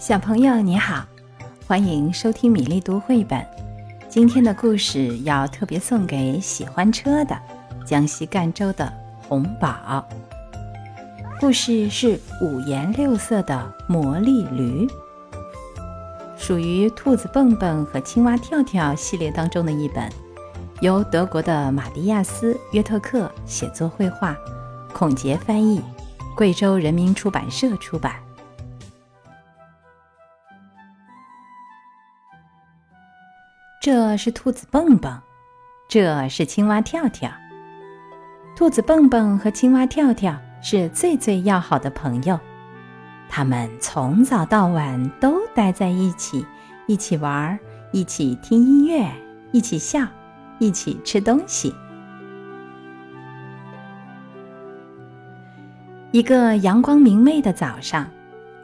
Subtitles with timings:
[0.00, 1.04] 小朋友你好，
[1.66, 3.46] 欢迎收听米粒读绘本。
[4.08, 7.38] 今天的故事要特别送给喜欢车的
[7.84, 8.90] 江西赣州的
[9.28, 10.02] 红宝。
[11.38, 14.88] 故事是五颜六色的魔力驴，
[16.34, 20.10] 属于兔子蹦蹦和青蛙跳跳系列当中的一本，
[20.80, 24.34] 由德国的马蒂亚斯·约特克写作绘画，
[24.94, 25.82] 孔杰翻译，
[26.34, 28.14] 贵州人民出版社出版。
[33.80, 35.18] 这是兔子蹦蹦，
[35.88, 37.30] 这是青蛙跳跳。
[38.54, 42.38] 兔子蹦蹦和青蛙跳跳是最最要好的朋友，
[43.26, 46.44] 他们从早到晚都待在一起，
[46.86, 47.58] 一起玩，
[47.90, 49.10] 一起听音乐，
[49.50, 50.06] 一起笑，
[50.58, 51.74] 一起吃东西。
[56.10, 58.06] 一个阳光明媚的早上，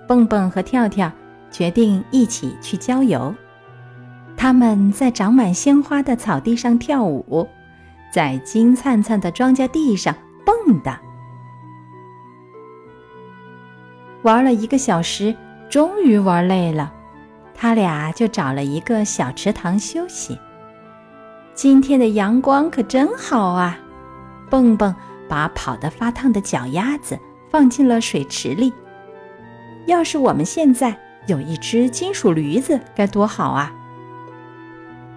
[0.07, 1.11] 蹦蹦和跳跳
[1.51, 3.35] 决定一起去郊游。
[4.37, 7.49] 他们在长满鲜花的草地上跳舞，
[8.13, 10.97] 在金灿灿的庄稼地上蹦跶。
[14.23, 15.35] 玩了一个小时，
[15.71, 16.93] 终于玩累了，
[17.55, 20.39] 他俩就找了一个小池塘休息。
[21.55, 23.79] 今天的阳光可真好啊！
[24.51, 24.95] 蹦蹦
[25.29, 27.19] 把跑得发烫的脚丫子
[27.51, 28.73] 放进了水池里。
[29.87, 33.73] 要是我们现在有一只金属驴子，该多好啊！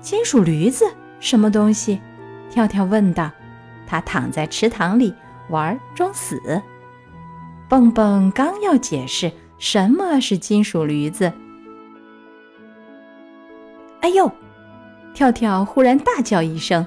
[0.02, 0.86] 金属驴子
[1.20, 2.00] 什么东西？
[2.50, 3.32] 跳跳问道。
[3.88, 5.12] 他躺在池塘里
[5.50, 6.40] 玩装死。
[7.68, 11.34] 蹦蹦刚要解释什么是金属驴子，
[14.02, 14.32] 哎呦！
[15.16, 16.86] 跳跳忽然大叫一声。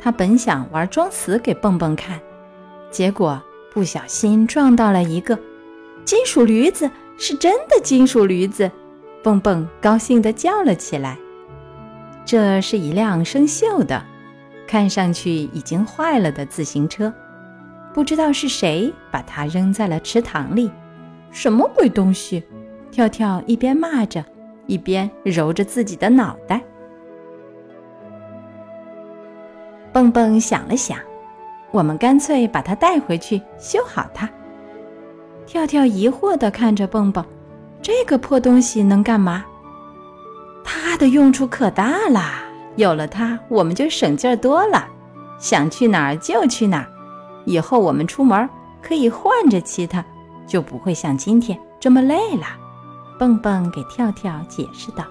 [0.00, 2.20] 他本想玩装死给蹦蹦看，
[2.90, 3.40] 结果
[3.72, 5.38] 不小心撞到了一个
[6.04, 8.68] 金属驴子，是真的金属驴子。
[9.22, 11.16] 蹦蹦高兴地叫了起来。
[12.26, 14.04] 这是一辆生锈的、
[14.66, 17.12] 看上去已经坏了的自行车，
[17.94, 20.68] 不知道是谁把它扔在了池塘里。
[21.30, 22.42] 什么鬼东西？
[22.90, 24.24] 跳跳一边骂着，
[24.66, 26.60] 一边揉着自己的脑袋。
[29.92, 30.98] 蹦蹦想了想，
[31.70, 34.28] 我们干脆把它带回去修好它。
[35.46, 37.24] 跳跳疑惑地看着蹦蹦，
[37.80, 39.44] 这个破东西能干嘛？
[40.68, 42.20] 它的用处可大了，
[42.74, 44.86] 有了它，我们就省劲儿多了，
[45.38, 46.86] 想去哪儿就去哪儿。
[47.44, 48.48] 以后我们出门
[48.82, 50.04] 可以换着骑它，
[50.46, 52.46] 就不会像今天这么累了。
[53.18, 55.04] 蹦蹦给跳跳解释道。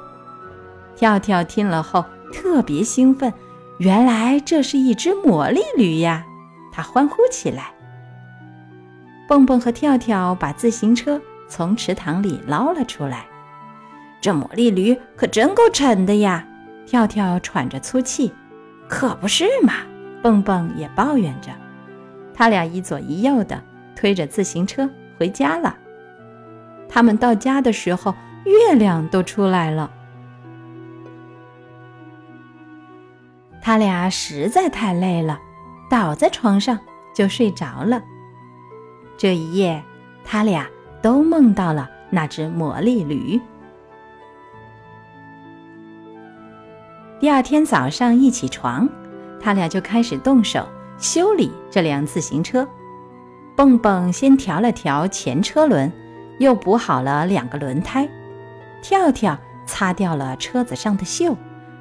[0.95, 3.33] 跳跳听了后特别兴奋，
[3.79, 6.25] 原来这是一只魔力驴呀！
[6.73, 7.71] 他欢呼起来。
[9.27, 13.25] 蹦蹦和跳跳把自行车从池塘里捞了出来。
[14.25, 16.43] 这魔力驴可真够沉的呀！
[16.87, 18.33] 跳跳喘着粗气，
[18.87, 19.73] 可不是嘛？
[20.23, 21.51] 蹦蹦也抱怨着。
[22.33, 23.61] 他俩一左一右的
[23.95, 25.77] 推着自行车回家了。
[26.89, 28.15] 他们到家的时候，
[28.45, 29.91] 月亮都出来了。
[33.61, 35.39] 他俩实在太累了，
[35.87, 36.79] 倒在床上
[37.13, 38.01] 就睡着了。
[39.17, 39.83] 这一夜，
[40.23, 40.67] 他俩
[40.99, 43.39] 都梦到了那只魔力驴。
[47.25, 48.87] 第二天早上一起床，
[49.41, 50.63] 他俩就开始动手
[50.99, 52.67] 修理这辆自行车。
[53.55, 55.91] 蹦蹦先调了调前车轮，
[56.37, 58.07] 又补好了两个轮胎；
[58.83, 59.35] 跳跳
[59.65, 61.35] 擦掉了车子上的锈，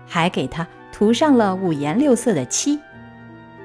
[0.07, 2.81] 还给它涂上了五颜六色的漆。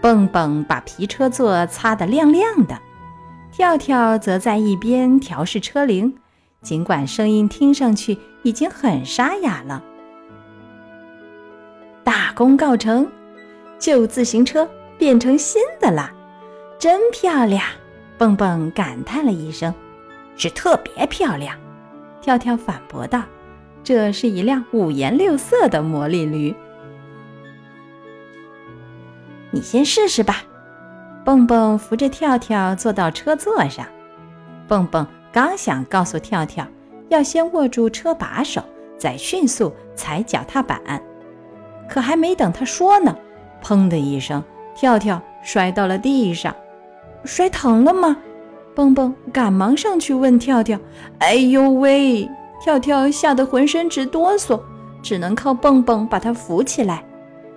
[0.01, 2.77] 蹦蹦把皮车座擦得亮亮的，
[3.53, 6.13] 跳跳则在一边调试车铃，
[6.61, 9.81] 尽管声音听上去已经很沙哑了。
[12.09, 13.07] 大功告成，
[13.77, 16.11] 旧自行车变成新的啦，
[16.79, 17.63] 真漂亮！
[18.17, 19.71] 蹦蹦感叹了一声
[20.35, 21.55] ：“是特别漂亮。”
[22.19, 23.21] 跳跳反驳道
[23.85, 26.51] ：“这是一辆五颜六色的魔力驴。”
[29.53, 30.41] 你先试试吧。
[31.23, 33.85] 蹦蹦扶着跳跳坐到车座上，
[34.67, 36.65] 蹦蹦刚想告诉跳跳
[37.09, 38.63] 要先握住车把手，
[38.97, 40.81] 再迅速踩脚踏板。
[41.89, 43.15] 可还没等他说呢，
[43.63, 44.43] 砰的一声，
[44.75, 46.55] 跳跳摔到了地上，
[47.25, 48.15] 摔疼了吗？
[48.75, 50.79] 蹦蹦赶忙上去问跳跳
[51.19, 52.29] ：“哎呦喂！”
[52.63, 54.61] 跳跳吓得浑身直哆嗦，
[55.01, 57.03] 只能靠蹦蹦把他扶起来。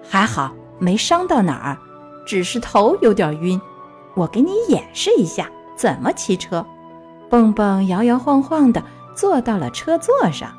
[0.03, 1.79] 还好没伤到哪儿，
[2.27, 3.61] 只是头有点晕。
[4.15, 6.65] 我给你演示一下怎么骑车。
[7.29, 8.83] 蹦蹦摇摇晃晃的
[9.15, 10.51] 坐到了车座上。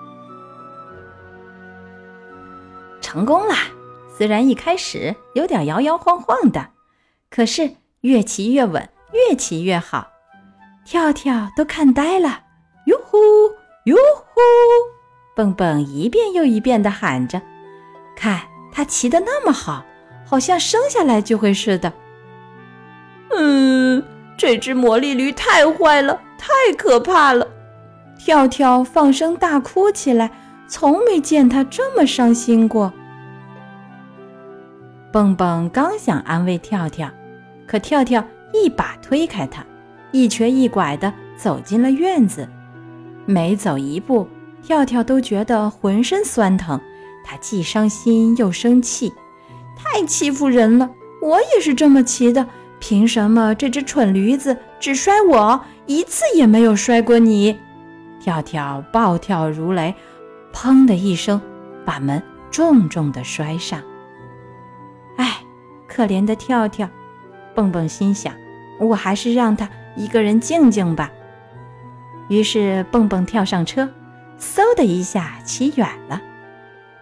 [3.13, 3.53] 成功了！
[4.17, 6.69] 虽然一开始有点摇摇晃晃的，
[7.29, 7.69] 可是
[8.01, 10.07] 越骑越稳，越骑越好。
[10.83, 12.41] 跳跳都看呆了，
[12.87, 13.19] 哟呼
[13.83, 14.41] 哟呼！
[15.35, 17.39] 蹦蹦一遍又一遍地喊着
[18.17, 19.85] ：“看他骑得那么好，
[20.25, 21.93] 好像生下来就会似的。”
[23.29, 24.03] 嗯，
[24.35, 27.47] 这只魔力驴太坏了，太可怕了！
[28.17, 30.31] 跳跳放声大哭起来，
[30.67, 32.91] 从没见他这么伤心过。
[35.13, 37.07] 蹦蹦刚想安慰跳跳，
[37.67, 39.63] 可跳跳一把推开他，
[40.11, 42.49] 一瘸一拐地走进了院子。
[43.27, 44.27] 每走一步，
[44.63, 46.81] 跳跳都觉得浑身酸疼。
[47.23, 49.13] 他既伤心又生气，
[49.77, 50.89] 太欺负人了！
[51.21, 52.47] 我也是这么骑的，
[52.79, 57.55] 凭什么这只蠢驴子只摔我一次也没有摔过你？
[58.19, 59.93] 跳跳暴跳如雷，
[60.51, 61.39] 砰的一声，
[61.85, 62.19] 把门
[62.49, 63.79] 重重地摔上。
[65.93, 66.89] 可怜的跳跳，
[67.53, 68.33] 蹦蹦心想
[68.81, 71.11] ：“我还是让他一个人静静吧。”
[72.29, 73.87] 于是蹦蹦跳上车，
[74.39, 76.19] 嗖的一下骑远了。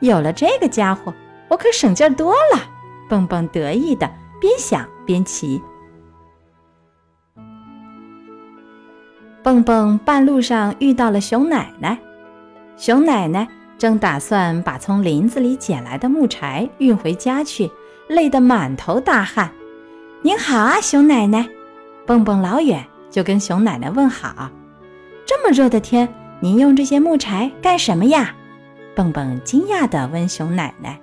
[0.01, 1.13] 有了这个家伙，
[1.47, 2.61] 我可省劲多了。
[3.07, 4.09] 蹦蹦得意的
[4.39, 5.61] 边想边骑。
[9.43, 11.97] 蹦蹦半路上遇到了熊奶奶，
[12.77, 13.47] 熊奶奶
[13.77, 17.69] 正打算把从林子里捡来的木柴运回家去。
[18.11, 19.49] 累得满头大汗。
[20.21, 21.47] 您好啊，熊奶奶！
[22.05, 24.49] 蹦蹦老远就跟熊奶奶问好。
[25.25, 28.35] 这么热的天，您用这些木柴干什么呀？
[28.93, 30.99] 蹦蹦惊讶地问熊奶奶。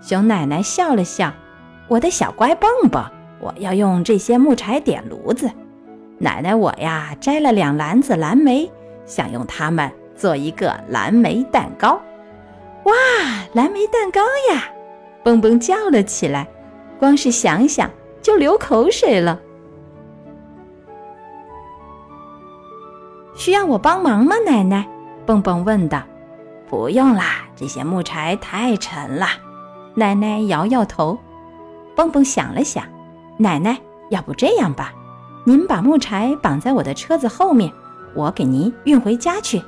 [0.00, 1.30] 熊奶奶笑了笑
[1.86, 3.04] ：“我的小乖蹦蹦，
[3.38, 5.50] 我要用这些木柴点炉子。
[6.16, 8.70] 奶奶我呀，摘了两篮子蓝莓，
[9.04, 12.00] 想用它们做一个蓝莓蛋糕。
[12.84, 12.92] 哇，
[13.52, 14.64] 蓝莓蛋糕呀！”
[15.24, 16.48] 蹦蹦叫了起来，
[16.98, 17.90] 光是想想
[18.20, 19.40] 就流口水了。
[23.34, 24.86] 需要我帮忙吗，奶奶？
[25.24, 26.02] 蹦蹦问道。
[26.68, 29.26] 不用啦，这些木柴太沉了。
[29.94, 31.18] 奶奶摇摇头。
[31.94, 32.84] 蹦蹦想了想，
[33.36, 33.78] 奶奶，
[34.10, 34.92] 要不这样吧，
[35.44, 37.70] 您把木柴绑在我的车子后面，
[38.14, 39.62] 我给您运回家去。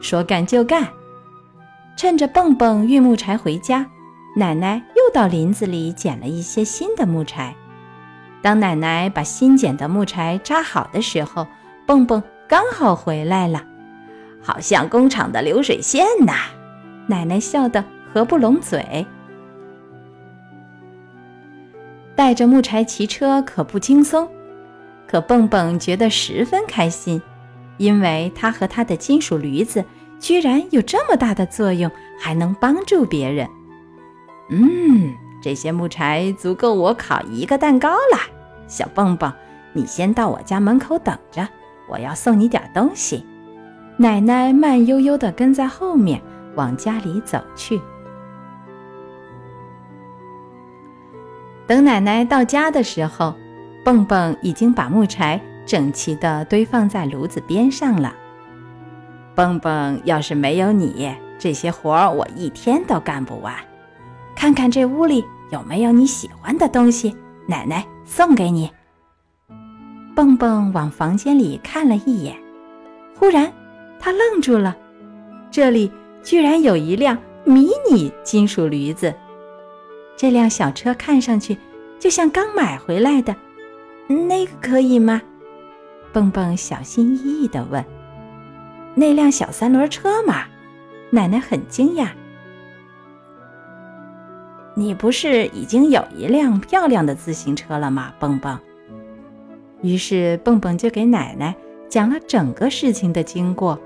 [0.00, 0.88] 说干就干，
[1.96, 3.86] 趁着蹦蹦运木柴回家。
[4.34, 7.54] 奶奶又到林子里捡了一些新的木柴。
[8.42, 11.46] 当奶奶把新捡的木柴扎好的时候，
[11.86, 13.62] 蹦蹦刚好回来了，
[14.42, 16.32] 好像工厂的流水线呐！
[17.06, 19.06] 奶奶笑得合不拢嘴。
[22.16, 24.28] 带着木柴骑车可不轻松，
[25.06, 27.22] 可蹦蹦觉得十分开心，
[27.76, 29.84] 因为他和他的金属驴子
[30.18, 31.88] 居然有这么大的作用，
[32.20, 33.48] 还能帮助别人。
[34.48, 38.18] 嗯，这些木柴足够我烤一个蛋糕了。
[38.68, 39.32] 小蹦蹦，
[39.72, 41.46] 你先到我家门口等着，
[41.88, 43.24] 我要送你点东西。
[43.96, 46.20] 奶奶慢悠悠地跟在后面
[46.54, 47.80] 往家里走去。
[51.66, 53.34] 等奶奶到家的时候，
[53.84, 58.14] 蹦蹦已经把木柴整齐地堆放在炉子边上了。
[59.34, 63.52] 蹦蹦，要是没有你，这些活儿我一天都干不完。
[64.36, 67.16] 看看这屋里有没有你喜欢的东西，
[67.48, 68.70] 奶奶送给你。
[70.14, 72.36] 蹦蹦往房间里看了一眼，
[73.18, 73.52] 忽然
[73.98, 74.76] 他愣住了，
[75.50, 75.90] 这里
[76.22, 79.12] 居然有一辆迷你金属驴子。
[80.16, 81.58] 这辆小车看上去
[81.98, 83.34] 就像刚买回来的，
[84.06, 85.20] 那个可以吗？
[86.12, 87.84] 蹦蹦小心翼翼地问。
[88.94, 90.44] 那辆小三轮车嘛，
[91.10, 92.08] 奶奶很惊讶。
[94.78, 98.58] 你不是已经有一辆漂亮的自行车了吗，蹦蹦？
[99.80, 101.56] 于是蹦蹦就给奶奶
[101.88, 103.80] 讲了整个事情的经过，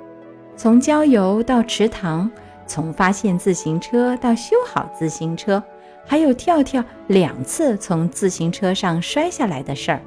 [0.57, 2.29] 从郊游到池塘，
[2.67, 5.63] 从发现自行车到修好自行车，
[6.05, 10.03] 还有跳跳两次从自行车上摔下来的事儿。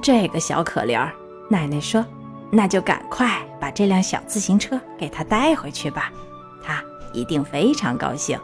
[0.00, 1.12] 这个小可怜儿，
[1.50, 2.06] 奶奶说
[2.52, 6.12] ：“那就赶快把这辆小自行车给他带回去吧，
[6.62, 6.80] 他
[7.12, 8.38] 一定非常高兴。”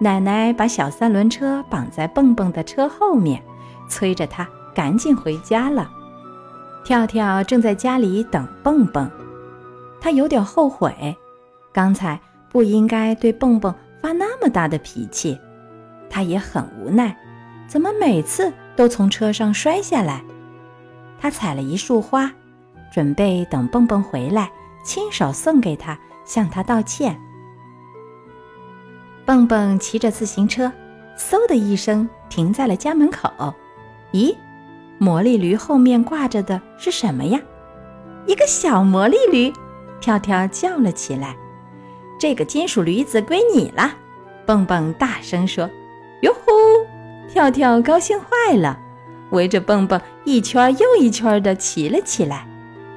[0.00, 3.42] 奶奶把小三轮车绑在蹦蹦的车后面，
[3.88, 5.90] 催着他赶紧回家了。
[6.84, 9.10] 跳跳正在家里等蹦蹦，
[10.00, 11.16] 他有点后悔，
[11.72, 15.38] 刚才不应该对蹦蹦发那么大的脾气。
[16.08, 17.14] 他也很无奈，
[17.66, 20.22] 怎么每次都从车上摔下来？
[21.20, 22.30] 他采了一束花，
[22.92, 24.50] 准备等蹦蹦回来，
[24.84, 27.20] 亲手送给他，向他道歉。
[29.28, 30.72] 蹦蹦骑着自行车，
[31.14, 33.30] 嗖的一声停在了家门口。
[34.10, 34.34] 咦，
[34.96, 37.38] 魔力驴后面挂着的是什么呀？
[38.24, 39.52] 一个小魔力驴！
[40.00, 41.36] 跳跳叫了起来
[42.18, 43.92] ：“这个金属驴子归你了！”
[44.46, 45.68] 蹦蹦大声说
[46.22, 46.50] ：“哟呼！”
[47.30, 48.80] 跳跳高兴坏了，
[49.32, 52.48] 围着蹦蹦一圈又一圈地骑了起来。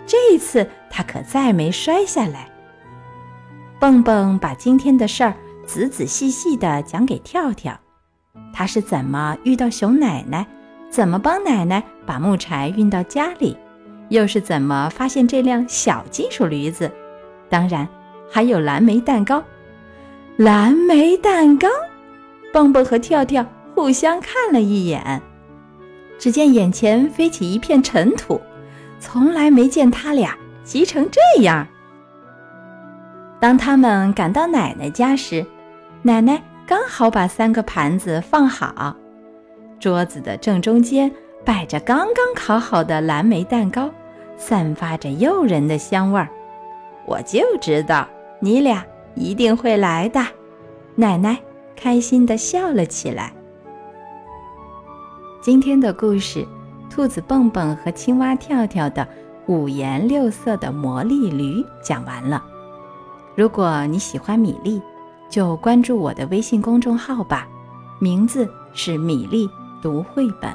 [0.07, 2.49] 这一次他可再没摔下来。
[3.81, 5.33] 蹦蹦把今天的事儿。
[5.71, 7.79] 仔仔细细地讲给跳跳，
[8.51, 10.45] 他是怎么遇到熊奶奶，
[10.89, 13.55] 怎么帮奶奶把木柴运到家里，
[14.09, 16.91] 又是怎么发现这辆小金属驴子，
[17.47, 17.87] 当然
[18.29, 19.41] 还有蓝莓蛋糕。
[20.35, 21.69] 蓝莓蛋糕，
[22.51, 25.21] 蹦蹦和跳跳互相看了一眼，
[26.19, 28.41] 只见眼前飞起一片尘土，
[28.99, 31.65] 从来没见他俩急成这样。
[33.39, 35.45] 当他们赶到奶奶家时，
[36.03, 38.95] 奶奶刚好把三个盘子放好，
[39.79, 41.11] 桌子的正中间
[41.45, 43.87] 摆着刚刚烤好的蓝莓蛋糕，
[44.35, 46.27] 散发着诱人的香味儿。
[47.05, 48.07] 我就知道
[48.39, 50.19] 你俩一定会来的，
[50.95, 51.37] 奶奶
[51.75, 53.31] 开心地笑了起来。
[55.39, 56.43] 今天的故事，
[56.89, 59.07] 兔子蹦蹦和青蛙跳跳的
[59.45, 62.43] 五颜六色的魔力驴讲完了。
[63.35, 64.81] 如果你喜欢米粒。
[65.31, 67.47] 就关注我的微信公众号吧，
[67.99, 69.49] 名字是米粒
[69.81, 70.51] 读绘本。